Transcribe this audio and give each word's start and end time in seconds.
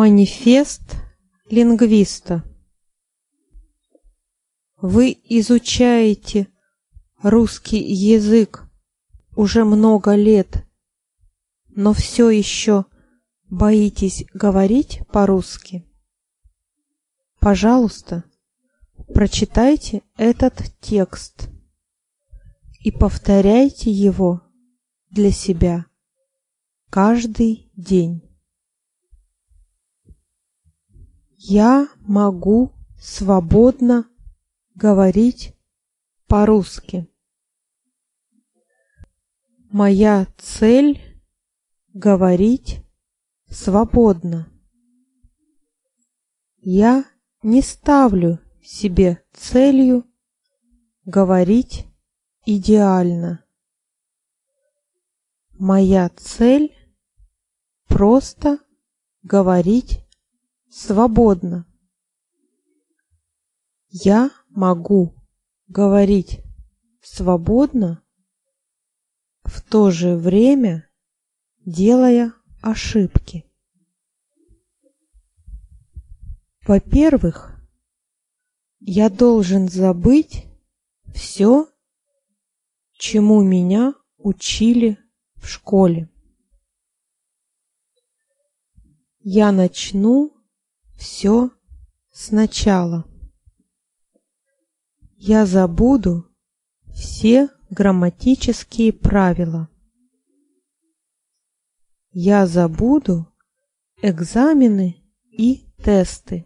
Манифест 0.00 0.94
лингвиста 1.50 2.44
Вы 4.76 5.18
изучаете 5.24 6.46
русский 7.20 7.82
язык 7.82 8.62
уже 9.34 9.64
много 9.64 10.14
лет, 10.14 10.64
но 11.70 11.92
все 11.94 12.30
еще 12.30 12.84
боитесь 13.50 14.24
говорить 14.32 15.00
по-русски? 15.10 15.84
Пожалуйста, 17.40 18.22
прочитайте 19.12 20.04
этот 20.16 20.62
текст 20.80 21.48
и 22.84 22.92
повторяйте 22.92 23.90
его 23.90 24.42
для 25.10 25.32
себя 25.32 25.86
каждый 26.88 27.72
день. 27.74 28.27
Я 31.40 31.88
могу 32.00 32.72
свободно 32.98 34.10
говорить 34.74 35.56
по-русски. 36.26 37.08
Моя 39.70 40.26
цель— 40.36 41.00
говорить 41.94 42.84
свободно. 43.48 44.52
Я 46.56 47.04
не 47.44 47.62
ставлю 47.62 48.40
себе 48.60 49.22
целью 49.32 50.04
говорить 51.04 51.86
идеально. 52.46 53.44
Моя 55.52 56.08
цель— 56.08 56.76
просто 57.86 58.58
говорить 59.22 60.07
свободно. 60.70 61.66
Я 63.88 64.30
могу 64.48 65.14
говорить 65.66 66.42
свободно, 67.02 68.02
в 69.44 69.62
то 69.62 69.90
же 69.90 70.16
время 70.16 70.90
делая 71.64 72.34
ошибки. 72.60 73.50
Во-первых, 76.66 77.58
я 78.80 79.08
должен 79.08 79.68
забыть 79.68 80.46
все, 81.14 81.66
чему 82.92 83.42
меня 83.42 83.94
учили 84.18 84.98
в 85.36 85.46
школе. 85.46 86.10
Я 89.20 89.50
начну 89.50 90.37
все 90.98 91.50
сначала. 92.10 93.06
Я 95.16 95.46
забуду 95.46 96.26
все 96.92 97.48
грамматические 97.70 98.92
правила. 98.92 99.68
Я 102.10 102.46
забуду 102.46 103.32
экзамены 104.02 105.00
и 105.30 105.68
тесты. 105.82 106.44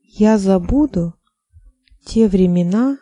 Я 0.00 0.38
забуду 0.38 1.14
те 2.04 2.28
времена, 2.28 2.98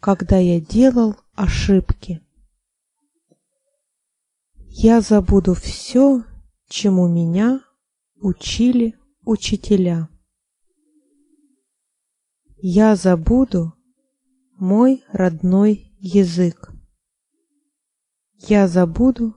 когда 0.00 0.38
я 0.38 0.60
делал 0.60 1.16
ошибки. 1.34 2.22
Я 4.54 5.00
забуду 5.00 5.54
все, 5.54 6.24
чему 6.68 7.08
меня 7.08 7.60
учили 8.16 8.98
учителя. 9.24 10.08
Я 12.56 12.96
забуду 12.96 13.74
мой 14.56 15.04
родной 15.08 15.94
язык. 15.98 16.72
Я 18.38 18.68
забуду, 18.68 19.36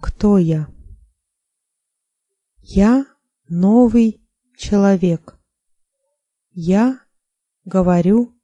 кто 0.00 0.38
я. 0.38 0.68
Я 2.60 3.06
новый 3.48 4.26
человек. 4.56 5.38
Я 6.50 7.00
говорю 7.64 8.34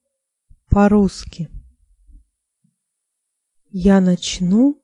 по-русски. 0.68 1.50
Я 3.70 4.00
начну 4.00 4.82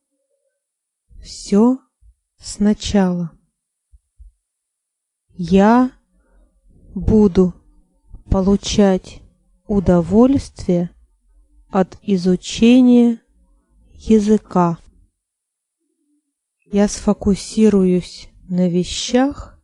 все 1.21 1.78
сначала. 2.38 3.38
Я 5.41 5.93
буду 6.97 7.54
получать 8.28 9.22
удовольствие 9.69 10.91
от 11.69 11.97
изучения 12.03 13.22
языка. 13.93 14.81
Я 16.72 16.88
сфокусируюсь 16.88 18.31
на 18.49 18.69
вещах, 18.69 19.62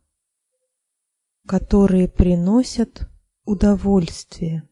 которые 1.45 2.07
приносят 2.07 3.09
удовольствие 3.43 4.63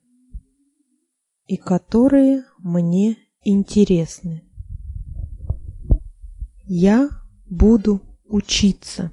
и 1.48 1.58
которые 1.58 2.46
мне 2.60 3.18
интересны. 3.44 4.50
Я 6.64 7.10
буду 7.50 8.02
учиться. 8.24 9.12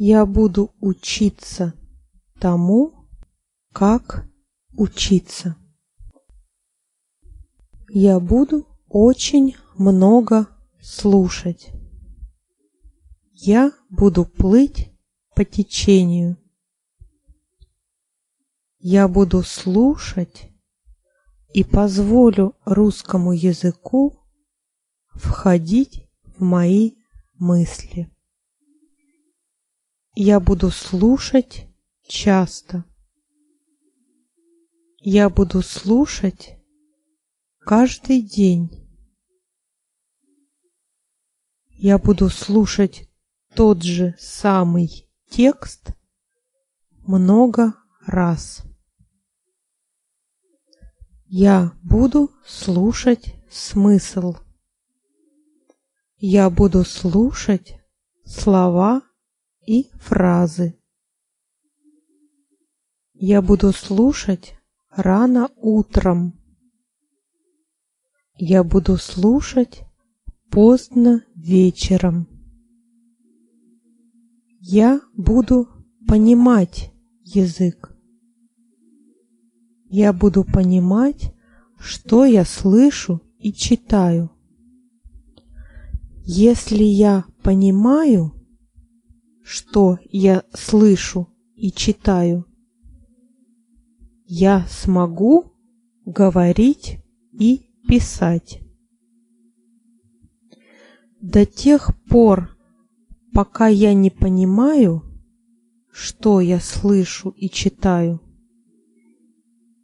Я 0.00 0.26
буду 0.26 0.72
учиться 0.78 1.74
тому, 2.38 3.08
как 3.72 4.30
учиться. 4.76 5.56
Я 7.88 8.20
буду 8.20 8.68
очень 8.86 9.56
много 9.76 10.46
слушать. 10.80 11.72
Я 13.32 13.72
буду 13.90 14.24
плыть 14.24 14.92
по 15.34 15.44
течению. 15.44 16.36
Я 18.78 19.08
буду 19.08 19.42
слушать 19.42 20.52
и 21.52 21.64
позволю 21.64 22.54
русскому 22.64 23.32
языку 23.32 24.16
входить 25.08 26.08
в 26.22 26.44
мои 26.44 26.92
мысли. 27.34 28.08
Я 30.20 30.40
буду 30.40 30.72
слушать 30.72 31.68
часто. 32.04 32.84
Я 34.98 35.30
буду 35.30 35.62
слушать 35.62 36.58
каждый 37.60 38.22
день. 38.22 38.68
Я 41.68 41.98
буду 41.98 42.30
слушать 42.30 43.08
тот 43.54 43.84
же 43.84 44.16
самый 44.18 45.08
текст 45.30 45.92
много 47.06 47.74
раз. 48.04 48.64
Я 51.26 51.78
буду 51.84 52.32
слушать 52.44 53.36
смысл. 53.48 54.34
Я 56.16 56.50
буду 56.50 56.82
слушать 56.84 57.80
слова 58.24 59.07
и 59.68 59.90
фразы. 59.98 60.78
Я 63.12 63.42
буду 63.42 63.72
слушать 63.72 64.54
рано 64.88 65.50
утром. 65.56 66.32
Я 68.38 68.64
буду 68.64 68.96
слушать 68.96 69.82
поздно 70.50 71.22
вечером. 71.34 72.26
Я 74.58 75.02
буду 75.14 75.68
понимать 76.06 76.90
язык. 77.22 77.92
Я 79.90 80.14
буду 80.14 80.44
понимать, 80.44 81.34
что 81.78 82.24
я 82.24 82.46
слышу 82.46 83.20
и 83.38 83.52
читаю. 83.52 84.30
Если 86.24 86.84
я 86.84 87.26
понимаю, 87.42 88.37
что 89.48 89.98
я 90.10 90.44
слышу 90.52 91.26
и 91.54 91.72
читаю, 91.72 92.44
я 94.26 94.66
смогу 94.68 95.54
говорить 96.04 96.98
и 97.32 97.70
писать. 97.88 98.60
До 101.22 101.46
тех 101.46 101.98
пор, 102.10 102.58
пока 103.32 103.68
я 103.68 103.94
не 103.94 104.10
понимаю, 104.10 105.02
что 105.90 106.42
я 106.42 106.60
слышу 106.60 107.30
и 107.30 107.48
читаю, 107.48 108.20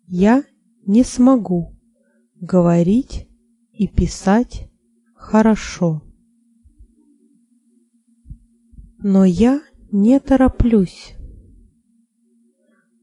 я 0.06 0.44
не 0.84 1.04
смогу 1.04 1.74
говорить 2.34 3.30
и 3.72 3.88
писать 3.88 4.70
хорошо. 5.14 6.02
Но 9.06 9.26
я 9.26 9.60
не 9.92 10.18
тороплюсь. 10.18 11.14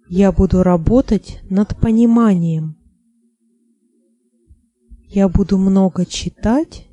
Я 0.10 0.32
буду 0.32 0.64
работать 0.64 1.40
над 1.48 1.80
пониманием. 1.80 2.76
Я 5.06 5.30
буду 5.30 5.60
много 5.60 6.08
читать 6.08 6.88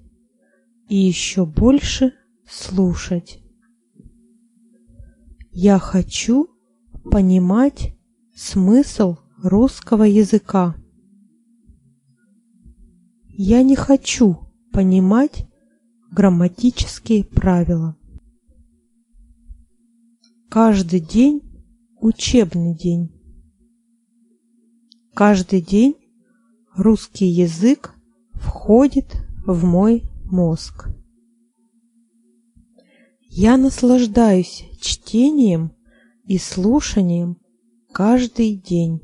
и 0.90 0.96
еще 0.96 1.46
больше 1.46 2.12
слушать. 2.46 3.42
Я 5.52 5.78
хочу 5.78 6.50
понимать 7.10 7.96
смысл 8.36 9.16
русского 9.42 10.02
языка. 10.02 10.76
Я 13.26 13.62
не 13.62 13.74
хочу 13.74 14.52
понимать 14.70 15.48
грамматические 16.10 17.24
правила. 17.24 17.97
Каждый 20.50 21.00
день 21.00 21.42
учебный 22.00 22.74
день. 22.74 23.12
Каждый 25.12 25.60
день 25.60 25.94
русский 26.74 27.26
язык 27.26 27.92
входит 28.32 29.14
в 29.46 29.66
мой 29.66 30.04
мозг. 30.24 30.88
Я 33.28 33.58
наслаждаюсь 33.58 34.64
чтением 34.80 35.72
и 36.24 36.38
слушанием 36.38 37.36
каждый 37.92 38.56
день. 38.56 39.02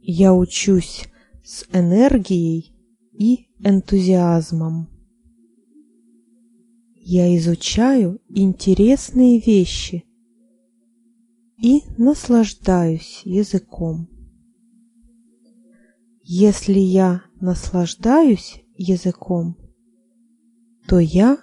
Я 0.00 0.32
учусь 0.32 1.08
с 1.42 1.66
энергией 1.72 2.72
и 3.14 3.48
энтузиазмом. 3.64 4.97
Я 7.10 7.34
изучаю 7.38 8.20
интересные 8.28 9.40
вещи 9.40 10.04
и 11.56 11.80
наслаждаюсь 11.96 13.22
языком. 13.24 14.10
Если 16.22 16.78
я 16.78 17.22
наслаждаюсь 17.40 18.62
языком, 18.76 19.56
то 20.86 20.98
я 20.98 21.38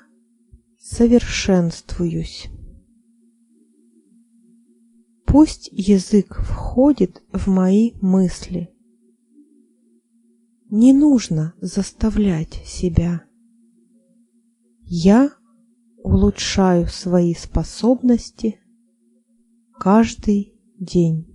совершенствуюсь. 0.78 2.46
Пусть 5.26 5.70
язык 5.72 6.42
входит 6.42 7.24
в 7.34 7.48
мои 7.48 7.94
мысли. 8.02 8.70
Не 10.70 10.94
нужно 10.94 11.56
заставлять 11.60 12.54
себя. 12.66 13.24
Я 14.84 15.32
улучшаю 16.06 16.86
свои 16.88 17.34
способности 17.34 18.60
каждый 19.74 20.54
день. 20.80 21.26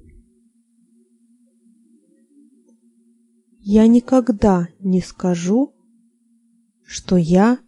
Я 3.59 3.89
никогда 3.89 4.69
не 4.79 5.01
скажу, 5.01 5.75
что 6.85 7.17
я 7.17 7.59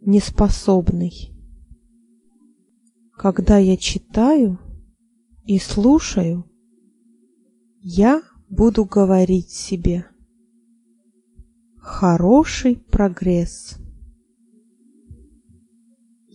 неспособный. 0.00 1.32
Когда 3.16 3.58
я 3.58 3.76
читаю 3.76 4.58
и 5.44 5.60
слушаю, 5.60 6.50
я 7.80 8.22
буду 8.48 8.84
говорить 8.84 9.50
себе 9.50 10.06
«Хороший 11.76 12.76
прогресс». 12.76 13.83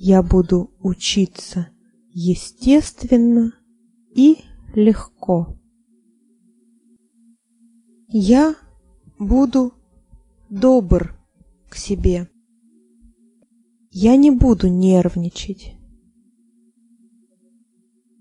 Я 0.01 0.23
буду 0.23 0.71
учиться 0.79 1.67
естественно 2.13 3.53
и 4.15 4.37
легко. 4.73 5.59
Я 8.07 8.55
буду 9.19 9.73
добр 10.49 11.19
к 11.69 11.75
себе. 11.75 12.31
Я 13.91 14.15
не 14.15 14.31
буду 14.31 14.69
нервничать. 14.69 15.75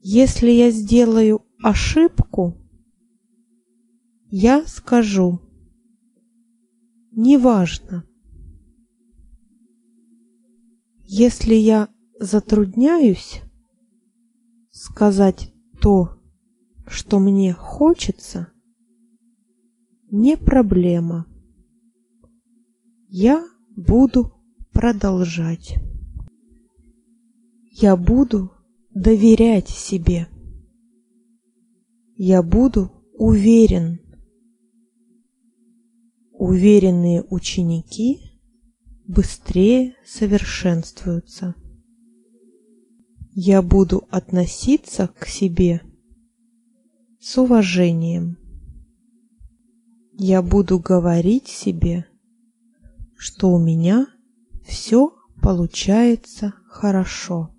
Если 0.02 0.50
я 0.50 0.72
сделаю 0.72 1.46
ошибку, 1.62 2.56
я 4.32 4.66
скажу 4.66 5.38
«неважно». 7.12 8.04
Если 11.10 11.54
я 11.54 11.88
затрудняюсь 12.20 13.40
сказать 14.70 15.54
то, 15.80 16.20
что 16.86 17.18
мне 17.18 17.54
хочется, 17.54 18.52
не 20.10 20.36
проблема. 20.36 21.24
Я 23.08 23.42
буду 23.74 24.34
продолжать. 24.70 25.76
Я 27.70 27.96
буду 27.96 28.52
доверять 28.90 29.70
себе. 29.70 30.28
Я 32.16 32.42
буду 32.42 32.92
уверен. 33.14 33.98
Уверенные 36.32 37.24
ученики 37.30 38.27
быстрее 39.08 39.96
совершенствуются. 40.04 41.54
Я 43.32 43.62
буду 43.62 44.06
относиться 44.10 45.08
к 45.08 45.26
себе 45.26 45.80
с 47.18 47.38
уважением. 47.38 48.36
Я 50.12 50.42
буду 50.42 50.78
говорить 50.78 51.48
себе, 51.48 52.06
что 53.16 53.50
у 53.50 53.58
меня 53.58 54.06
все 54.66 55.14
получается 55.40 56.54
хорошо. 56.66 57.54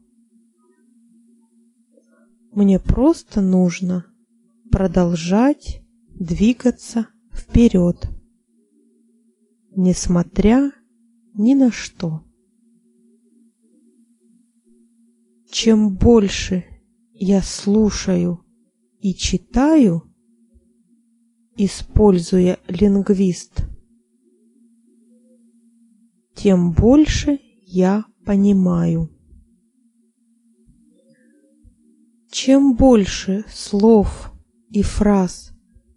Мне 2.51 2.79
просто 2.79 3.41
нужно 3.41 4.05
продолжать 4.71 5.81
двигаться 6.09 7.07
вперед, 7.33 8.07
несмотря 9.75 10.71
ни 11.39 11.53
на 11.53 11.71
что. 11.71 12.21
Чем 15.49 15.95
больше 15.95 16.65
я 17.13 17.41
слушаю 17.41 18.43
и 18.99 19.13
читаю, 19.13 20.03
используя 21.55 22.59
лингвист, 22.67 23.63
тем 26.35 26.73
больше 26.73 27.39
я 27.61 28.03
понимаю. 28.25 29.09
Чем 32.29 32.75
больше 32.75 33.45
слов 33.49 34.33
и 34.71 34.81
фраз 34.81 35.53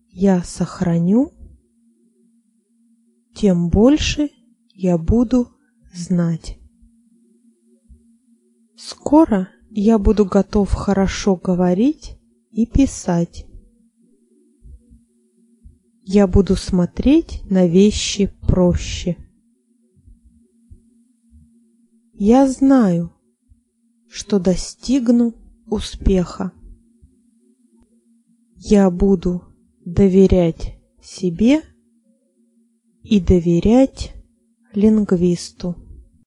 я 0.09 0.45
сохраню, 0.45 1.33
тем 3.35 3.71
больше 3.71 4.31
я 4.75 4.99
буду 4.99 5.49
знать. 5.95 6.59
Скоро 8.77 9.49
я 9.71 9.99
буду 9.99 10.25
готов 10.25 10.73
хорошо 10.73 11.37
говорить 11.37 12.19
и 12.51 12.67
писать. 12.67 13.47
Я 16.05 16.27
буду 16.27 16.57
смотреть 16.57 17.43
на 17.49 17.67
вещи 17.67 18.33
проще. 18.47 19.17
Я 22.15 22.49
знаю, 22.49 23.13
что 24.09 24.39
достигну 24.39 25.35
успеха. 25.67 26.53
Я 28.57 28.91
буду 28.91 29.43
доверять 29.85 30.77
себе 31.03 31.63
и 33.03 33.21
доверять 33.21 34.22
лингвисту. 34.75 35.77